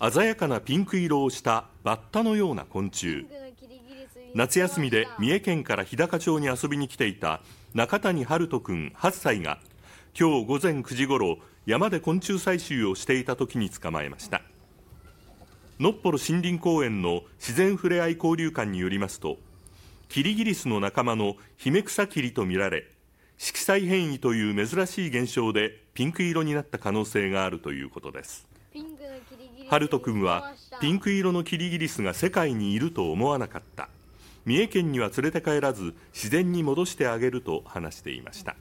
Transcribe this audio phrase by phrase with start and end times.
[0.00, 3.26] 鮮やかなピンク色をしたバッタのような昆虫。
[4.34, 7.40] 夏休みで三重県から日高町に遊びに来ていた
[7.74, 9.58] 中谷春人君8歳が
[10.18, 14.42] 今日午前9時ごろ山で昆虫採集をしていた時に捕まえました。
[15.80, 19.38] のっぽろ森林公園の自然ふれあい交流館によりますと
[20.08, 22.84] キリギリスの仲間のヒメクサキリとみられ
[23.36, 28.48] 色彩変異という珍しい現象でピンク色になった可能性があるということです。
[29.68, 33.88] ハルト君はピンク色のキリギリスが世界にいると思わなかった。
[34.44, 38.56] 三重県には連れて帰らず自然に戻してあげると話していました。